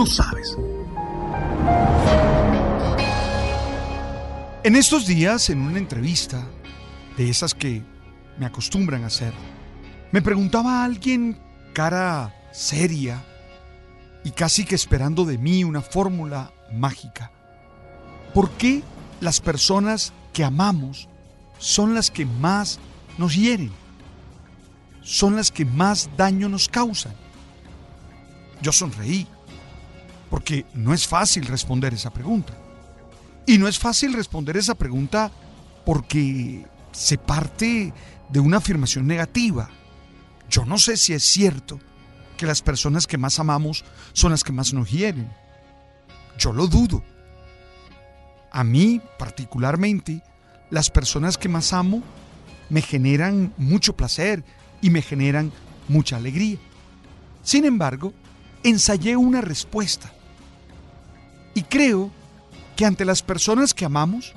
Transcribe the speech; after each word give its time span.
Tú 0.00 0.06
sabes. 0.06 0.56
En 4.64 4.74
estos 4.74 5.06
días, 5.06 5.50
en 5.50 5.60
una 5.60 5.76
entrevista, 5.76 6.42
de 7.18 7.28
esas 7.28 7.52
que 7.52 7.82
me 8.38 8.46
acostumbran 8.46 9.04
a 9.04 9.08
hacer, 9.08 9.34
me 10.10 10.22
preguntaba 10.22 10.80
a 10.80 10.84
alguien 10.84 11.38
cara 11.74 12.34
seria 12.50 13.22
y 14.24 14.30
casi 14.30 14.64
que 14.64 14.74
esperando 14.74 15.26
de 15.26 15.36
mí 15.36 15.64
una 15.64 15.82
fórmula 15.82 16.50
mágica. 16.72 17.30
¿Por 18.32 18.52
qué 18.52 18.82
las 19.20 19.42
personas 19.42 20.14
que 20.32 20.44
amamos 20.44 21.10
son 21.58 21.94
las 21.94 22.10
que 22.10 22.24
más 22.24 22.80
nos 23.18 23.36
hieren? 23.36 23.70
Son 25.02 25.36
las 25.36 25.50
que 25.50 25.66
más 25.66 26.08
daño 26.16 26.48
nos 26.48 26.70
causan. 26.70 27.12
Yo 28.62 28.72
sonreí, 28.72 29.26
porque 30.30 30.64
no 30.74 30.94
es 30.94 31.06
fácil 31.06 31.46
responder 31.46 31.92
esa 31.92 32.10
pregunta. 32.10 32.54
Y 33.46 33.58
no 33.58 33.66
es 33.66 33.78
fácil 33.78 34.12
responder 34.12 34.56
esa 34.56 34.76
pregunta 34.76 35.30
porque 35.84 36.64
se 36.92 37.18
parte 37.18 37.92
de 38.28 38.40
una 38.40 38.58
afirmación 38.58 39.06
negativa. 39.06 39.68
Yo 40.48 40.64
no 40.64 40.78
sé 40.78 40.96
si 40.96 41.12
es 41.12 41.24
cierto 41.24 41.80
que 42.36 42.46
las 42.46 42.62
personas 42.62 43.06
que 43.06 43.18
más 43.18 43.38
amamos 43.38 43.84
son 44.12 44.30
las 44.30 44.44
que 44.44 44.52
más 44.52 44.72
nos 44.72 44.90
hieren. 44.90 45.32
Yo 46.38 46.52
lo 46.52 46.68
dudo. 46.68 47.02
A 48.52 48.64
mí, 48.64 49.00
particularmente, 49.18 50.22
las 50.70 50.90
personas 50.90 51.36
que 51.36 51.48
más 51.48 51.72
amo 51.72 52.02
me 52.68 52.82
generan 52.82 53.52
mucho 53.56 53.96
placer 53.96 54.44
y 54.80 54.90
me 54.90 55.02
generan 55.02 55.52
mucha 55.88 56.16
alegría. 56.16 56.58
Sin 57.42 57.64
embargo, 57.64 58.12
ensayé 58.62 59.16
una 59.16 59.40
respuesta. 59.40 60.12
Y 61.54 61.62
creo 61.62 62.10
que 62.76 62.86
ante 62.86 63.04
las 63.04 63.22
personas 63.22 63.74
que 63.74 63.84
amamos 63.84 64.32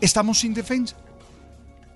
estamos 0.00 0.38
sin 0.40 0.54
defensa. 0.54 0.96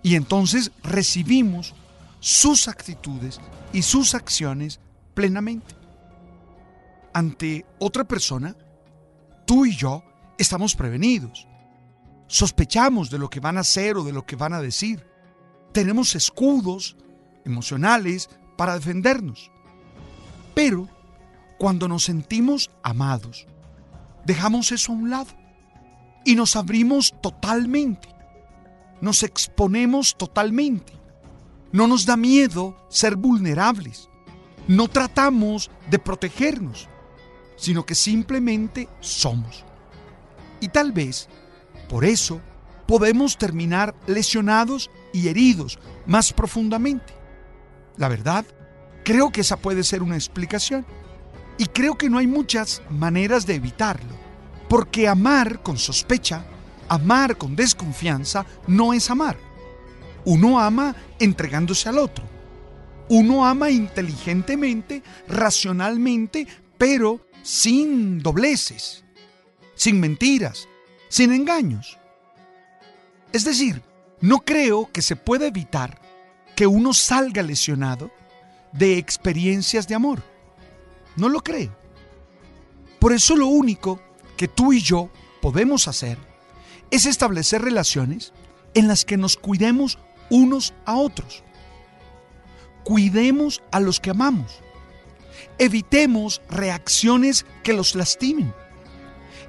Y 0.03 0.15
entonces 0.15 0.70
recibimos 0.83 1.75
sus 2.20 2.69
actitudes 2.69 3.41
y 3.73 3.83
sus 3.83 4.15
acciones 4.15 4.81
plenamente. 5.15 5.75
Ante 7.12 7.67
otra 7.78 8.05
persona, 8.05 8.55
tú 9.47 9.67
y 9.67 9.75
yo 9.75 10.05
estamos 10.39 10.75
prevenidos. 10.75 11.47
Sospechamos 12.27 13.11
de 13.11 13.19
lo 13.19 13.31
que 13.31 13.41
van 13.41 13.56
a 13.56 13.61
hacer 13.61 13.97
o 13.97 14.05
de 14.05 14.12
lo 14.12 14.25
que 14.27 14.37
van 14.37 14.53
a 14.53 14.61
decir. 14.61 15.05
Tenemos 15.72 16.15
escudos 16.15 16.97
emocionales 17.45 18.28
para 18.56 18.75
defendernos. 18.75 19.50
Pero 20.55 20.89
cuando 21.59 21.89
nos 21.89 22.05
sentimos 22.05 22.70
amados, 22.83 23.47
dejamos 24.29 24.73
eso 24.73 24.93
a 24.93 24.95
un 24.95 25.09
lado 25.09 25.31
y 26.23 26.37
nos 26.37 26.55
abrimos 26.55 27.15
totalmente. 27.23 28.09
Nos 29.01 29.23
exponemos 29.23 30.17
totalmente. 30.19 30.93
No 31.72 31.87
nos 31.87 32.05
da 32.05 32.16
miedo 32.19 32.77
ser 32.91 33.16
vulnerables. 33.16 34.11
No 34.66 34.87
tratamos 34.89 35.71
de 35.91 35.99
protegernos, 35.99 36.89
sino 37.56 37.87
que 37.87 37.94
simplemente 37.94 38.87
somos. 39.00 39.65
Y 40.60 40.69
tal 40.69 40.93
vez, 40.93 41.28
por 41.89 42.05
eso, 42.05 42.43
podemos 42.87 43.39
terminar 43.39 43.95
lesionados 44.06 44.91
y 45.15 45.28
heridos 45.28 45.78
más 46.05 46.34
profundamente. 46.34 47.15
La 47.97 48.09
verdad, 48.09 48.45
creo 49.05 49.31
que 49.31 49.41
esa 49.41 49.56
puede 49.56 49.84
ser 49.84 50.03
una 50.03 50.16
explicación. 50.16 50.84
Y 51.59 51.67
creo 51.67 51.99
que 51.99 52.09
no 52.09 52.19
hay 52.19 52.27
muchas 52.27 52.81
maneras 52.89 53.45
de 53.45 53.57
evitarlo 53.57 54.15
porque 54.69 55.09
amar 55.09 55.63
con 55.63 55.79
sospecha, 55.79 56.45
amar 56.89 57.37
con 57.37 57.57
desconfianza, 57.57 58.47
no 58.67 58.93
es 58.93 59.11
amar. 59.11 59.37
Uno 60.25 60.61
ama 60.61 60.95
entregándose 61.19 61.89
al 61.89 61.99
otro. 61.99 62.25
Uno 63.09 63.47
ama 63.47 63.71
inteligentemente, 63.71 65.03
racionalmente, 65.27 66.47
pero 66.77 67.21
sin 67.43 68.19
dobleces, 68.21 69.05
sin 69.75 69.99
mentiras, 69.99 70.69
sin 71.09 71.33
engaños. 71.33 71.99
Es 73.33 73.45
decir, 73.45 73.83
no 74.21 74.41
creo 74.41 74.91
que 74.93 75.01
se 75.01 75.17
pueda 75.17 75.47
evitar 75.47 75.99
que 76.55 76.67
uno 76.67 76.93
salga 76.93 77.43
lesionado 77.43 78.11
de 78.73 78.99
experiencias 78.99 79.89
de 79.89 79.95
amor. 79.95 80.23
No 81.19 81.29
lo 81.29 81.41
creo. 81.41 81.77
Por 83.01 83.12
eso 83.12 83.34
lo 83.34 83.49
único 83.49 84.01
que 84.37 84.47
tú 84.47 84.73
y 84.73 84.81
yo 84.81 85.11
podemos 85.43 85.89
hacer 85.89 86.17
es 86.93 87.06
establecer 87.06 87.61
relaciones 87.61 88.33
en 88.75 88.87
las 88.87 89.05
que 89.05 89.17
nos 89.17 89.37
cuidemos 89.37 89.99
unos 90.31 90.75
a 90.84 90.97
otros. 90.97 91.43
Cuidemos 92.84 93.62
a 93.73 93.81
los 93.81 93.99
que 93.99 94.11
amamos. 94.11 94.61
Evitemos 95.59 96.41
reacciones 96.49 97.45
que 97.65 97.73
los 97.73 97.97
lastimen. 97.97 98.55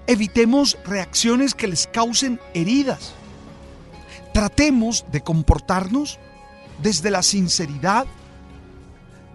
Evitemos 0.07 0.75
reacciones 0.85 1.53
que 1.53 1.67
les 1.67 1.85
causen 1.85 2.39
heridas. 2.55 3.13
Tratemos 4.33 5.05
de 5.11 5.21
comportarnos 5.21 6.17
desde 6.81 7.11
la 7.11 7.21
sinceridad, 7.21 8.07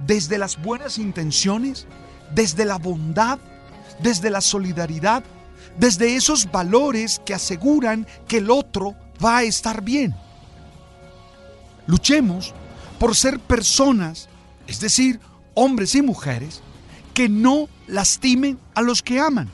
desde 0.04 0.36
las 0.36 0.60
buenas 0.60 0.98
intenciones, 0.98 1.86
desde 2.32 2.64
la 2.64 2.78
bondad, 2.78 3.38
desde 4.00 4.30
la 4.30 4.40
solidaridad 4.40 5.24
desde 5.78 6.14
esos 6.16 6.50
valores 6.50 7.20
que 7.24 7.34
aseguran 7.34 8.06
que 8.28 8.38
el 8.38 8.50
otro 8.50 8.94
va 9.24 9.38
a 9.38 9.42
estar 9.42 9.82
bien. 9.82 10.14
Luchemos 11.86 12.54
por 12.98 13.14
ser 13.16 13.38
personas, 13.40 14.28
es 14.66 14.80
decir, 14.80 15.20
hombres 15.54 15.94
y 15.94 16.02
mujeres, 16.02 16.62
que 17.12 17.28
no 17.28 17.68
lastimen 17.86 18.58
a 18.74 18.82
los 18.82 19.02
que 19.02 19.20
aman. 19.20 19.50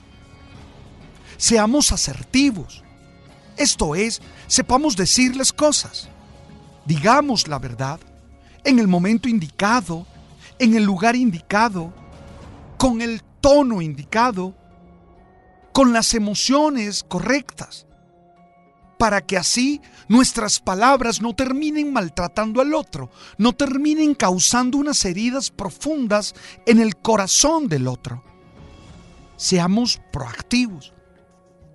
Seamos 1.37 1.93
asertivos. 1.93 2.83
Esto 3.57 3.95
es, 3.95 4.21
sepamos 4.47 4.97
decirles 4.97 5.53
cosas. 5.53 6.09
Digamos 6.87 7.49
la 7.49 7.59
verdad 7.59 8.01
en 8.65 8.79
el 8.79 8.89
momento 8.89 9.29
indicado, 9.29 10.07
en 10.59 10.75
el 10.75 10.85
lugar 10.85 11.17
indicado, 11.17 11.93
con 12.81 13.03
el 13.03 13.23
tono 13.43 13.83
indicado 13.83 14.55
con 15.75 15.93
las 15.93 16.15
emociones 16.15 17.05
correctas, 17.05 17.87
para 18.99 19.21
que 19.21 19.37
así 19.37 19.83
nuestras 20.09 20.61
palabras 20.61 21.21
no 21.21 21.35
terminen 21.35 21.93
maltratando 21.93 22.63
al 22.63 22.73
otro, 22.73 23.11
no 23.37 23.53
terminen 23.53 24.15
causando 24.15 24.79
unas 24.79 25.05
heridas 25.05 25.51
profundas 25.51 26.35
en 26.65 26.81
el 26.81 26.97
corazón 26.97 27.69
del 27.69 27.87
otro. 27.87 28.25
Seamos 29.37 30.01
proactivos. 30.11 30.95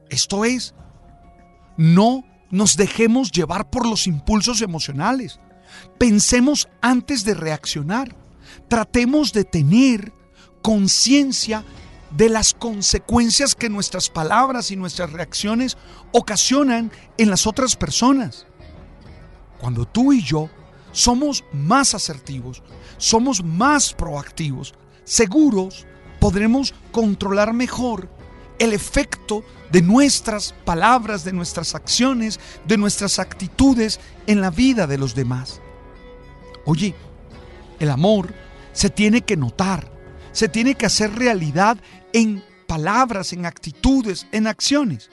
Esto 0.10 0.44
es, 0.44 0.74
no 1.78 2.26
nos 2.50 2.78
dejemos 2.78 3.32
llevar 3.32 3.70
por 3.70 3.86
los 3.86 4.08
impulsos 4.08 4.60
emocionales. 4.64 5.40
Pensemos 6.00 6.68
antes 6.82 7.24
de 7.26 7.36
reaccionar. 7.36 8.16
Tratemos 8.68 9.34
de 9.34 9.44
tener 9.44 10.12
conciencia 10.66 11.64
de 12.10 12.28
las 12.28 12.56
consecuencias 12.56 13.54
que 13.54 13.70
nuestras 13.70 14.10
palabras 14.10 14.72
y 14.72 14.76
nuestras 14.76 15.14
reacciones 15.14 15.78
ocasionan 16.12 16.92
en 17.20 17.30
las 17.30 17.46
otras 17.46 17.76
personas. 17.76 18.48
Cuando 19.60 19.86
tú 19.86 20.12
y 20.12 20.24
yo 20.24 20.50
somos 20.92 21.44
más 21.54 21.94
asertivos, 21.94 22.64
somos 22.98 23.44
más 23.44 23.94
proactivos, 23.94 24.74
seguros, 25.04 25.86
podremos 26.20 26.74
controlar 26.92 27.54
mejor 27.54 28.10
el 28.58 28.74
efecto 28.74 29.44
de 29.72 29.84
nuestras 29.84 30.56
palabras, 30.66 31.24
de 31.24 31.34
nuestras 31.34 31.76
acciones, 31.76 32.40
de 32.68 32.78
nuestras 32.78 33.20
actitudes 33.20 34.00
en 34.26 34.42
la 34.42 34.50
vida 34.50 34.88
de 34.88 34.98
los 34.98 35.14
demás. 35.14 35.62
Oye, 36.66 36.96
el 37.80 37.92
amor 37.92 38.34
se 38.74 38.90
tiene 38.90 39.22
que 39.22 39.38
notar, 39.38 39.95
se 40.36 40.50
tiene 40.50 40.76
que 40.76 40.86
hacer 40.86 41.16
realidad 41.16 41.78
en 42.12 42.44
palabras, 42.68 43.32
en 43.32 43.46
actitudes, 43.46 44.28
en 44.34 44.48
acciones. 44.48 45.10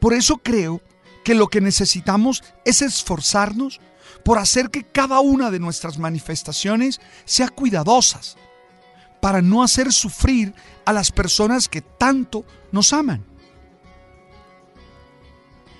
Por 0.00 0.12
eso 0.12 0.38
creo 0.38 0.82
que 1.22 1.36
lo 1.36 1.46
que 1.46 1.60
necesitamos 1.60 2.42
es 2.64 2.82
esforzarnos 2.82 3.80
por 4.24 4.38
hacer 4.38 4.70
que 4.70 4.82
cada 4.82 5.20
una 5.20 5.52
de 5.52 5.60
nuestras 5.60 5.98
manifestaciones 6.00 7.00
sea 7.24 7.46
cuidadosas, 7.46 8.36
para 9.20 9.40
no 9.40 9.62
hacer 9.62 9.92
sufrir 9.92 10.52
a 10.84 10.92
las 10.92 11.12
personas 11.12 11.68
que 11.68 11.80
tanto 11.80 12.44
nos 12.72 12.92
aman. 12.92 13.24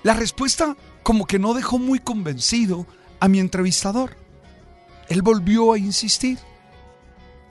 La 0.04 0.14
respuesta 0.14 0.76
como 1.02 1.26
que 1.26 1.40
no 1.40 1.54
dejó 1.54 1.80
muy 1.80 1.98
convencido 1.98 2.86
a 3.18 3.26
mi 3.26 3.40
entrevistador. 3.40 4.16
Él 5.08 5.22
volvió 5.22 5.72
a 5.72 5.78
insistir. 5.78 6.38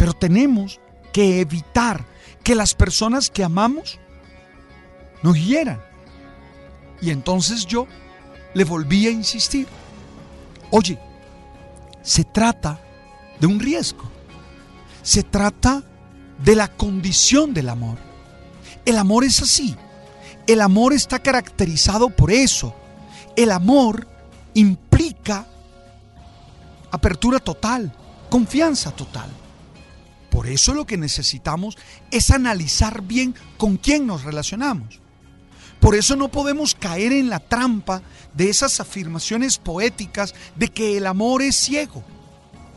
Pero 0.02 0.14
tenemos 0.14 0.80
que 1.14 1.42
evitar 1.42 2.04
que 2.44 2.56
las 2.56 2.74
personas 2.74 3.30
que 3.30 3.44
amamos 3.44 4.00
nos 5.22 5.38
hieran. 5.38 5.80
Y 7.04 7.12
entonces 7.12 7.68
yo 7.68 7.86
le 8.56 8.64
volví 8.64 9.06
a 9.06 9.12
insistir. 9.12 9.68
Oye, 10.72 10.98
se 12.02 12.24
trata 12.24 12.82
de 13.40 13.46
un 13.46 13.60
riesgo. 13.60 14.10
Se 15.04 15.22
trata 15.22 15.84
de 16.44 16.56
la 16.56 16.68
condición 16.68 17.54
del 17.54 17.70
amor. 17.70 18.00
El 18.86 18.98
amor 18.98 19.24
es 19.24 19.40
así. 19.44 19.76
El 20.48 20.62
amor 20.62 20.94
está 20.94 21.20
caracterizado 21.20 22.10
por 22.10 22.32
eso. 22.32 22.74
El 23.36 23.52
amor 23.52 24.08
implica 24.56 25.46
apertura 26.90 27.38
total, 27.38 27.94
confianza 28.32 28.90
total. 28.90 29.30
Por 30.32 30.48
eso 30.48 30.74
lo 30.74 30.88
que 30.88 30.98
necesitamos 30.98 31.78
es 32.10 32.32
analizar 32.32 33.04
bien 33.04 33.36
con 33.58 33.76
quién 33.76 34.08
nos 34.08 34.24
relacionamos. 34.24 35.02
Por 35.82 35.94
eso 35.94 36.16
no 36.16 36.32
podemos 36.32 36.74
caer 36.74 37.12
en 37.12 37.30
la 37.30 37.40
trampa 37.40 38.02
de 38.34 38.50
esas 38.50 38.80
afirmaciones 38.80 39.58
poéticas 39.58 40.34
de 40.56 40.70
que 40.70 40.98
el 40.98 41.06
amor 41.06 41.42
es 41.42 41.58
ciego. 41.58 42.04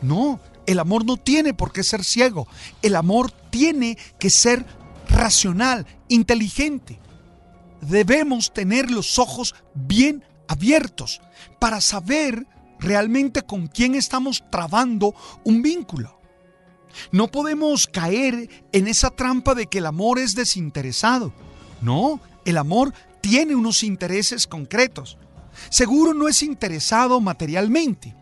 No, 0.01 0.39
el 0.65 0.79
amor 0.79 1.05
no 1.05 1.15
tiene 1.15 1.53
por 1.53 1.71
qué 1.71 1.83
ser 1.83 2.03
ciego. 2.03 2.47
El 2.81 2.95
amor 2.95 3.31
tiene 3.31 3.97
que 4.19 4.29
ser 4.29 4.65
racional, 5.07 5.87
inteligente. 6.09 6.99
Debemos 7.79 8.53
tener 8.53 8.91
los 8.91 9.17
ojos 9.17 9.55
bien 9.73 10.25
abiertos 10.49 11.21
para 11.59 11.79
saber 11.79 12.47
realmente 12.79 13.43
con 13.43 13.67
quién 13.67 13.95
estamos 13.95 14.43
trabando 14.51 15.15
un 15.45 15.61
vínculo. 15.61 16.19
No 17.11 17.27
podemos 17.27 17.87
caer 17.87 18.49
en 18.71 18.87
esa 18.87 19.09
trampa 19.09 19.55
de 19.55 19.67
que 19.67 19.79
el 19.79 19.85
amor 19.85 20.19
es 20.19 20.35
desinteresado. 20.35 21.33
No, 21.81 22.19
el 22.45 22.57
amor 22.57 22.93
tiene 23.21 23.55
unos 23.55 23.83
intereses 23.83 24.47
concretos. 24.47 25.17
Seguro 25.69 26.13
no 26.13 26.27
es 26.27 26.43
interesado 26.43 27.19
materialmente. 27.21 28.15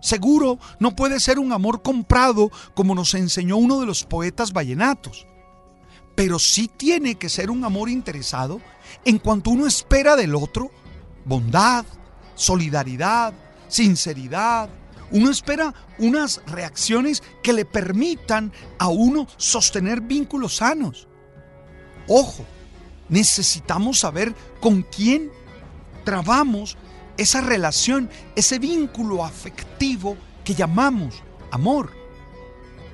Seguro 0.00 0.58
no 0.78 0.94
puede 0.94 1.20
ser 1.20 1.38
un 1.38 1.52
amor 1.52 1.82
comprado 1.82 2.50
como 2.74 2.94
nos 2.94 3.14
enseñó 3.14 3.56
uno 3.56 3.80
de 3.80 3.86
los 3.86 4.04
poetas 4.04 4.52
vallenatos. 4.52 5.26
Pero 6.14 6.38
sí 6.38 6.68
tiene 6.68 7.16
que 7.16 7.28
ser 7.28 7.50
un 7.50 7.64
amor 7.64 7.88
interesado 7.88 8.60
en 9.04 9.18
cuanto 9.18 9.50
uno 9.50 9.66
espera 9.66 10.16
del 10.16 10.34
otro 10.34 10.70
bondad, 11.24 11.84
solidaridad, 12.34 13.34
sinceridad. 13.68 14.70
Uno 15.10 15.30
espera 15.30 15.74
unas 15.98 16.42
reacciones 16.46 17.22
que 17.42 17.52
le 17.52 17.64
permitan 17.64 18.52
a 18.78 18.88
uno 18.88 19.26
sostener 19.36 20.00
vínculos 20.02 20.56
sanos. 20.56 21.08
Ojo, 22.06 22.44
necesitamos 23.08 24.00
saber 24.00 24.34
con 24.60 24.82
quién 24.82 25.30
trabamos 26.04 26.76
esa 27.16 27.40
relación, 27.40 28.08
ese 28.36 28.58
vínculo 28.58 29.24
afectivo 29.24 30.16
que 30.44 30.54
llamamos 30.54 31.22
amor. 31.50 31.92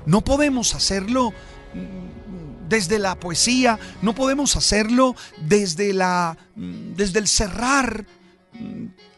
No 0.06 0.22
podemos 0.22 0.75
hacerlo 0.75 1.31
mm, 1.31 2.69
desde 2.69 2.99
la 2.99 3.19
poesía, 3.19 3.78
no 4.02 4.14
podemos 4.14 4.56
hacerlo 4.56 5.14
desde 5.43 5.93
la 5.93 6.37
mm, 6.56 6.94
desde 6.94 7.19
el 7.19 7.28
cerrar 7.28 8.06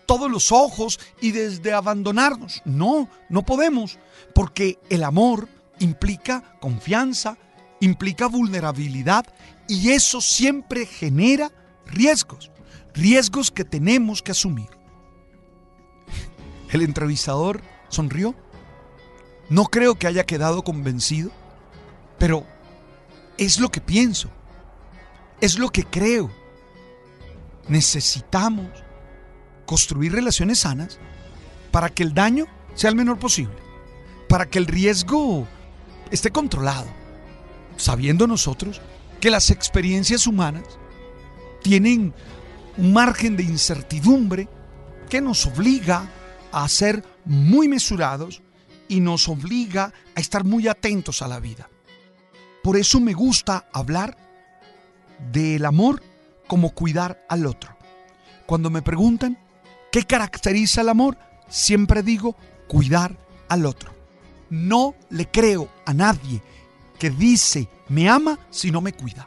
todos 0.07 0.31
los 0.31 0.53
ojos 0.53 0.99
y 1.21 1.33
desde 1.33 1.73
abandonarnos. 1.73 2.63
No, 2.65 3.09
no 3.29 3.45
podemos, 3.45 3.99
porque 4.35 4.79
el 4.89 5.05
amor 5.05 5.49
implica 5.79 6.57
confianza, 6.61 7.37
implica 7.81 8.27
vulnerabilidad 8.27 9.27
y 9.69 9.91
eso 9.91 10.21
siempre 10.21 10.87
genera 10.87 11.51
riesgos, 11.87 12.51
riesgos 12.95 13.51
que 13.51 13.65
tenemos 13.65 14.23
que 14.23 14.33
asumir. 14.33 14.69
El 16.71 16.83
entrevistador 16.83 17.61
sonrió. 17.89 18.35
No 19.49 19.67
creo 19.67 19.95
que 19.95 20.09
haya 20.09 20.27
quedado 20.27 20.63
convencido, 20.63 21.31
pero 22.19 22.45
es 23.39 23.61
lo 23.61 23.71
que 23.71 23.81
pienso, 23.81 24.29
es 25.41 25.59
lo 25.59 25.71
que 25.71 25.85
creo. 25.85 26.31
Necesitamos 27.69 28.67
construir 29.67 30.13
relaciones 30.13 30.61
sanas 30.61 30.99
para 31.71 31.91
que 31.91 32.03
el 32.03 32.15
daño 32.15 32.47
sea 32.75 32.91
el 32.91 32.97
menor 32.97 33.19
posible, 33.19 33.57
para 34.29 34.47
que 34.47 34.59
el 34.59 34.67
riesgo 34.67 35.47
esté 36.11 36.31
controlado, 36.31 36.87
sabiendo 37.77 38.27
nosotros 38.27 38.81
que 39.21 39.31
las 39.31 39.51
experiencias 39.51 40.27
humanas 40.27 40.65
tienen 41.63 42.15
un 42.77 42.93
margen 42.93 43.37
de 43.37 43.43
incertidumbre 43.43 44.49
que 45.09 45.21
nos 45.21 45.47
obliga 45.47 46.09
a 46.53 46.69
ser 46.69 47.05
muy 47.25 47.69
mesurados 47.69 48.43
y 48.89 49.01
nos 49.01 49.29
obliga 49.29 49.93
a 50.15 50.21
estar 50.21 50.45
muy 50.45 50.69
atentos 50.69 51.23
a 51.23 51.29
la 51.29 51.41
vida. 51.41 51.69
Por 52.63 52.77
eso 52.77 53.01
me 53.01 53.15
gusta 53.15 53.69
hablar 53.73 54.17
del 55.33 55.65
amor 55.65 56.03
como 56.47 56.71
cuidar 56.71 57.25
al 57.29 57.47
otro. 57.47 57.77
Cuando 58.47 58.71
me 58.71 58.83
preguntan 58.83 59.39
qué 59.97 60.05
caracteriza 60.05 60.83
el 60.83 60.91
amor, 60.91 61.17
siempre 61.49 62.03
digo 62.03 62.37
cuidar 62.69 63.17
al 63.49 63.65
otro. 63.65 63.95
No 64.51 64.95
le 65.09 65.27
creo 65.31 65.71
a 65.87 65.95
nadie 65.95 66.43
que 66.99 67.09
dice 67.09 67.67
me 67.89 68.07
ama 68.07 68.39
si 68.51 68.71
no 68.71 68.83
me 68.83 68.93
cuida. 68.93 69.27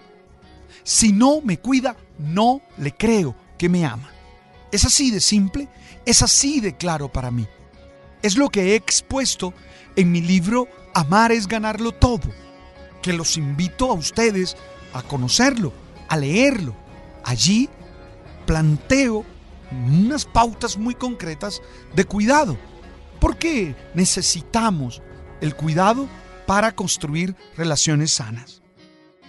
Si 0.84 1.12
no 1.12 1.42
me 1.42 1.58
cuida, 1.58 1.98
no 2.20 2.62
le 2.78 2.92
creo 2.92 3.36
que 3.58 3.68
me 3.68 3.84
ama. 3.84 4.12
Es 4.72 4.86
así 4.86 5.10
de 5.10 5.22
simple, 5.22 5.68
es 6.06 6.22
así 6.22 6.60
de 6.60 6.78
claro 6.78 7.12
para 7.12 7.32
mí. 7.32 7.48
Es 8.22 8.38
lo 8.38 8.50
que 8.50 8.62
he 8.62 8.76
expuesto 8.76 9.56
en 9.96 10.12
mi 10.12 10.22
libro 10.22 10.68
Amar 10.94 11.32
es 11.32 11.48
ganarlo 11.48 11.94
todo, 11.94 12.30
que 13.02 13.14
los 13.14 13.38
invito 13.38 13.90
a 13.90 13.96
ustedes 13.96 14.56
a 14.94 15.02
conocerlo, 15.02 15.74
a 16.10 16.16
leerlo. 16.16 16.76
Allí 17.24 17.68
planteo 18.46 19.26
unas 19.72 20.26
pautas 20.26 20.78
muy 20.78 20.96
concretas 20.96 21.62
de 21.96 22.06
cuidado, 22.06 22.58
porque 23.20 23.76
necesitamos 23.94 25.02
el 25.42 25.56
cuidado 25.56 26.08
para 26.46 26.74
construir 26.76 27.36
relaciones 27.56 28.12
sanas. 28.12 28.62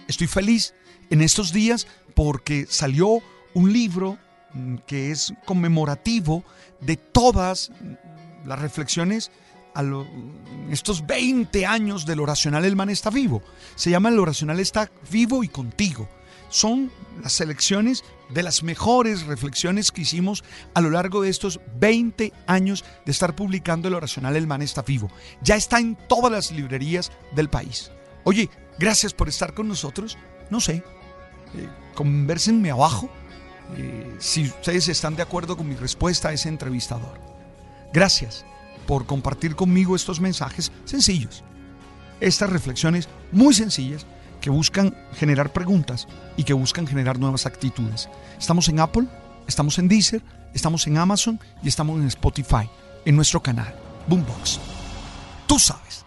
Estoy 0.07 0.27
feliz 0.27 0.73
en 1.09 1.21
estos 1.21 1.53
días 1.53 1.87
porque 2.15 2.65
salió 2.67 3.19
un 3.53 3.71
libro 3.71 4.17
mm, 4.53 4.77
que 4.87 5.11
es 5.11 5.33
conmemorativo 5.45 6.43
de 6.79 6.97
todas 6.97 7.71
las 8.45 8.59
reflexiones 8.59 9.31
a 9.73 9.83
estos 10.69 11.05
20 11.05 11.65
años 11.65 12.05
del 12.05 12.19
oracional 12.19 12.65
El 12.65 12.75
Man 12.75 12.89
está 12.89 13.09
vivo. 13.09 13.41
Se 13.75 13.89
llama 13.89 14.09
El 14.09 14.19
oracional 14.19 14.59
está 14.59 14.91
vivo 15.09 15.43
y 15.43 15.47
contigo. 15.47 16.09
Son 16.51 16.91
las 17.23 17.31
selecciones 17.31 18.03
de 18.29 18.43
las 18.43 18.61
mejores 18.61 19.25
reflexiones 19.25 19.91
que 19.91 20.01
hicimos 20.01 20.43
a 20.73 20.81
lo 20.81 20.89
largo 20.89 21.21
de 21.21 21.29
estos 21.29 21.61
20 21.79 22.33
años 22.45 22.83
de 23.05 23.11
estar 23.11 23.35
publicando 23.35 23.87
el 23.87 23.93
oracional 23.93 24.35
El 24.35 24.47
Man 24.47 24.61
está 24.61 24.81
vivo. 24.81 25.09
Ya 25.41 25.55
está 25.55 25.79
en 25.79 25.97
todas 26.07 26.29
las 26.29 26.51
librerías 26.51 27.11
del 27.33 27.49
país. 27.49 27.89
Oye, 28.25 28.49
gracias 28.77 29.13
por 29.13 29.29
estar 29.29 29.53
con 29.53 29.69
nosotros. 29.69 30.17
No 30.49 30.59
sé, 30.59 30.75
eh, 30.75 31.69
conversenme 31.95 32.69
abajo 32.69 33.09
eh, 33.77 34.15
si 34.19 34.43
ustedes 34.43 34.89
están 34.89 35.15
de 35.15 35.23
acuerdo 35.23 35.55
con 35.55 35.69
mi 35.69 35.75
respuesta 35.75 36.29
a 36.29 36.33
ese 36.33 36.49
entrevistador. 36.49 37.17
Gracias 37.93 38.45
por 38.87 39.05
compartir 39.05 39.55
conmigo 39.55 39.95
estos 39.95 40.19
mensajes 40.19 40.69
sencillos. 40.83 41.45
Estas 42.19 42.49
reflexiones 42.49 43.07
muy 43.31 43.53
sencillas 43.53 44.05
que 44.41 44.49
buscan 44.49 44.95
generar 45.13 45.53
preguntas 45.53 46.07
y 46.35 46.43
que 46.43 46.53
buscan 46.53 46.87
generar 46.87 47.19
nuevas 47.19 47.45
actitudes. 47.45 48.09
Estamos 48.37 48.67
en 48.67 48.79
Apple, 48.79 49.07
estamos 49.47 49.79
en 49.79 49.87
Deezer, 49.87 50.21
estamos 50.53 50.85
en 50.87 50.97
Amazon 50.97 51.39
y 51.63 51.69
estamos 51.69 51.99
en 51.99 52.07
Spotify, 52.07 52.69
en 53.05 53.15
nuestro 53.15 53.41
canal, 53.41 53.73
Boombox. 54.07 54.59
Tú 55.47 55.59
sabes. 55.59 56.05